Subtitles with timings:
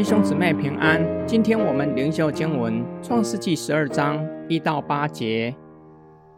[0.00, 5.54] 弟兄姊妹平安，今天我们灵修经文创世纪十二章一到八节。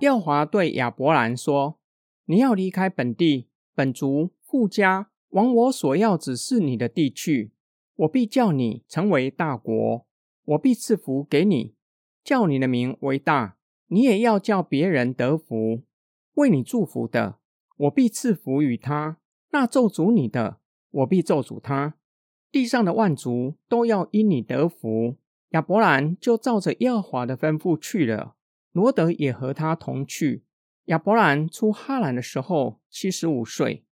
[0.01, 1.79] 耀华对亚伯兰说
[2.27, 7.53] ：“你要离开本地、本族、富家，往我所要指示你的地去。
[7.95, 10.07] 我必叫你成为大国，
[10.45, 11.77] 我必赐福给你，
[12.25, 13.57] 叫你的名为大。
[13.87, 15.85] 你也要叫别人得福。
[16.35, 17.37] 为你祝福的，
[17.77, 19.19] 我必赐福与他；
[19.53, 20.59] 那咒诅你的，
[20.91, 21.95] 我必咒诅他。”
[22.53, 25.17] 地上的万族都要因你得福。
[25.49, 28.37] 亚伯兰就照着耶和华的吩咐去了，
[28.73, 30.45] 罗德也和他同去。
[30.87, 33.85] 亚伯兰出哈兰的时候七十五岁。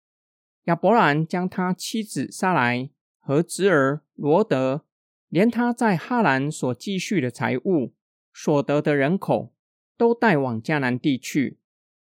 [0.64, 4.84] 亚伯兰将他妻子撒来和侄儿罗德，
[5.28, 7.92] 连他在哈兰所积蓄的财物、
[8.32, 9.52] 所得的人口，
[9.96, 11.58] 都带往迦南地去。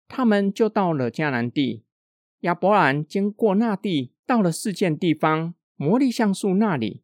[0.06, 1.84] 他们就到了迦南地。
[2.40, 5.54] 亚伯兰经过那地，到了四件地方。
[5.76, 7.02] 魔力橡树那里，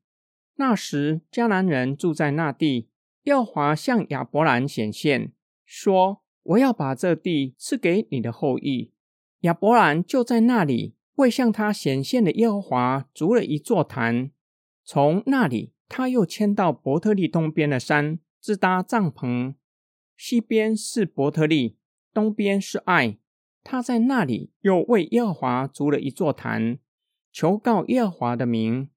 [0.56, 2.88] 那时迦南人住在那地。
[3.24, 5.32] 耶和华向亚伯兰显现，
[5.66, 8.92] 说：“我要把这地赐给你的后裔。”
[9.42, 14.30] 亚伯兰就在那里为向他显现的耶和华筑了一座坛。
[14.82, 19.54] 从那里，他又迁到伯特利东边的山，自搭帐篷。
[20.16, 21.76] 西边是伯特利，
[22.14, 23.18] 东边是爱。
[23.62, 26.78] 他在那里又为耶和华筑了一座坛。
[27.38, 28.90] 求告耶和华的名。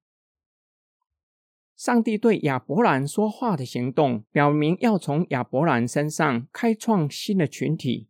[1.75, 8.09] 上帝对亚伯兰说话的行动，表明要从亚伯兰身上开创新的群体。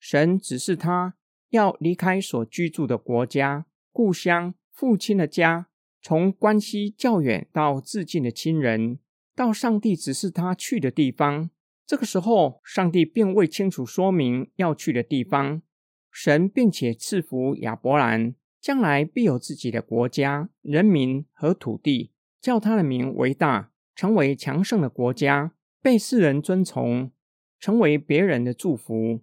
[0.00, 1.14] 神指示他
[1.50, 5.68] 要离开所居住的国家、故乡、父亲的家，
[6.02, 8.98] 从关系较远到至近的亲人，
[9.36, 11.48] 到上帝指示他去的地方。
[11.86, 15.62] 这个时候，上帝并未清楚说明要去的地方。
[16.10, 18.34] 神并且赐福亚伯兰。
[18.60, 27.10] 将来必有自己的国家、人民和土地，叫他的名为大，成为强盛的国家，被世人尊崇，
[27.58, 29.20] 成为别人的祝福。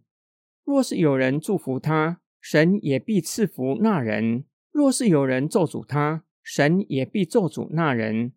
[0.66, 8.34] 若是有人祝福他，神也必赐福那人；若是有人咒诅他，神也必咒诅那人。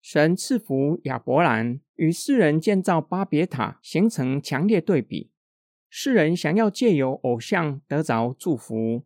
[0.00, 5.30] 神赐福亚伯兰，与世人建造巴别塔，形成强烈对比。
[5.90, 9.04] 世人想要借由偶像得着祝福。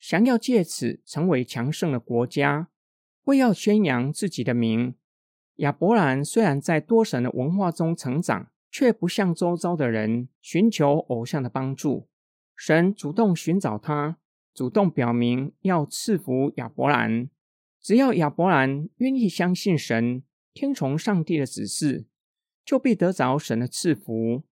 [0.00, 2.70] 想要借此成为强盛的国家，
[3.24, 4.94] 为要宣扬自己的名。
[5.56, 12.08] 亚伯兰虽然在多神的文化中成长，却不向周遭的人寻求偶像的帮助。
[12.56, 14.16] 神主动寻找他，
[14.54, 17.28] 主动表明要赐福亚伯兰。
[17.82, 20.22] 只要亚伯兰愿意相信神，
[20.54, 22.06] 听从上帝的指示，
[22.64, 24.44] 就必得着神的赐福。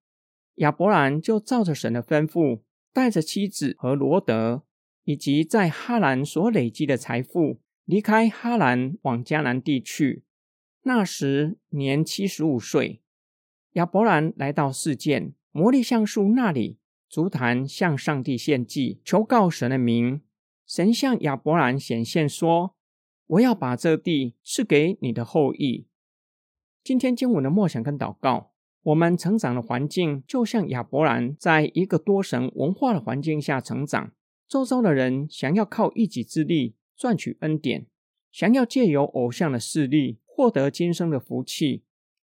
[0.56, 2.60] 亚伯兰就照着神的吩咐，
[2.92, 4.64] 带着妻子和罗德。
[5.08, 10.22] 以及在哈兰所累积的财富，离开哈兰往迦南地去。
[10.82, 13.00] 那时年七十五岁。
[13.72, 16.76] 亚伯兰来到世件魔力橡树那里，
[17.08, 20.20] 足坛向上帝献祭，求告神的名。
[20.66, 22.74] 神向亚伯兰显现说
[23.28, 25.86] ：“我要把这地赐给你的后裔。”
[26.84, 28.50] 今天经文的默想跟祷告，
[28.82, 34.12] 我们成长的环境就像亚伯兰在一个多神文化的环境下成长。
[34.48, 37.86] 周遭的人想要靠一己之力赚取恩典，
[38.32, 41.82] 想要借由偶像的势力获得今生的福气。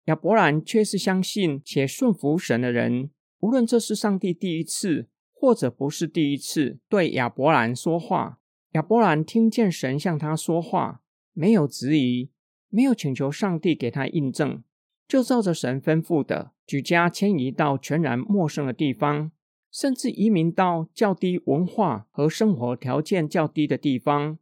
[0.05, 3.09] 亚伯兰却是相信且顺服神的人。
[3.39, 8.39] 无论这是上帝第一次，或者不是第一次对亚伯兰说话，
[8.73, 11.01] 亚伯兰听见神向他说话，
[11.33, 12.29] 没有质疑，
[12.69, 14.63] 没有请求上帝给他印证，
[15.07, 19.31] 就照着神吩咐的，举家迁移到全然陌生的地方。
[19.71, 24.37] 甚至移民到较低文化和生活条件较低的地方。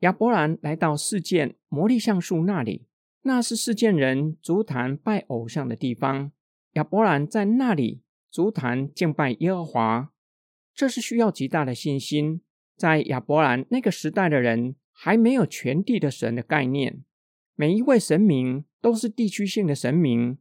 [0.00, 2.86] 亚伯兰来到事件魔力橡树那里，
[3.22, 6.30] 那是事件人足坛拜偶像的地方。
[6.74, 10.12] 亚伯兰在那里足坛敬拜耶和华，
[10.74, 12.42] 这是需要极大的信心。
[12.76, 17.02] 在亚伯兰那个时代的人还没有全地的神的概念，
[17.56, 20.38] 每一位神明都是地区性的神明。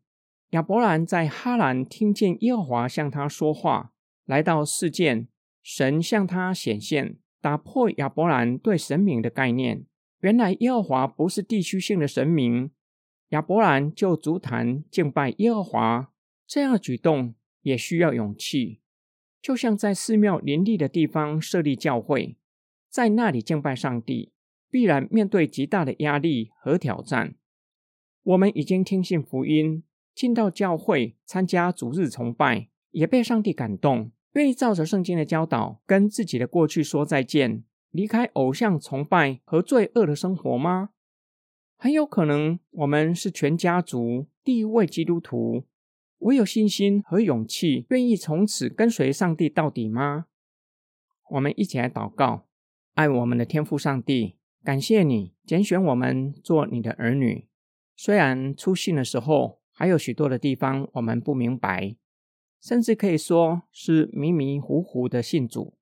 [0.51, 3.93] 亚伯兰在哈兰听见耶和华向他说话。
[4.27, 5.29] 来到世件，
[5.63, 9.85] 神向他显现，打破亚伯兰对神明的概念。
[10.19, 12.71] 原来耶和华不是地区性的神明，
[13.29, 16.11] 亚伯兰就足坛敬拜耶和华。
[16.45, 18.81] 这样的举动也需要勇气，
[19.41, 22.35] 就像在寺庙林立的地方设立教会，
[22.89, 24.33] 在那里敬拜上帝，
[24.69, 27.35] 必然面对极大的压力和挑战。
[28.23, 29.83] 我们已经听信福音，
[30.13, 34.11] 进到教会参加主日崇拜，也被上帝感动。
[34.37, 40.91] 愿意照着圣经的教导，跟自己的过去说再见，离开偶像崇拜和罪恶的生活吗？
[41.75, 45.63] 很有可能我们是全家族第一位基督徒。
[46.19, 50.27] 我有信心和勇气，愿意从此跟随上帝到底吗？
[51.31, 52.45] 我们一起来祷告，
[52.93, 57.47] 爱我们的天父上帝，感谢你拣选我们做你的儿女。
[57.95, 61.95] 虽然出信的时候还有许多的地方我们不明白，
[62.67, 65.77] 甚至可以说是迷迷糊糊的信主。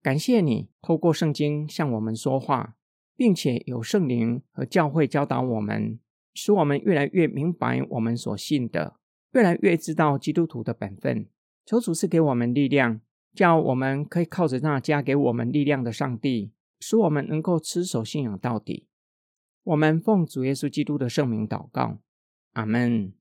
[0.00, 2.74] 感谢你透过圣经向我们说话，
[3.14, 6.00] 并且有圣灵和教会教导我们，
[6.32, 8.96] 使我们越来越明白我们所信的，
[9.32, 11.26] 越来越知道基督徒的本分。
[11.66, 13.02] 求主赐给我们力量，
[13.34, 18.88] 叫我们可以靠着那加给我们力量的上帝，使我们能够持守信仰到底。
[19.64, 21.98] 我们奉主耶稣基督的圣名祷告，
[22.54, 23.12] 阿门。